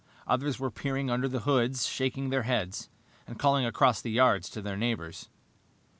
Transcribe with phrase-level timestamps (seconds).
[0.25, 2.89] Others were peering under the hoods, shaking their heads,
[3.27, 5.29] and calling across the yards to their neighbors.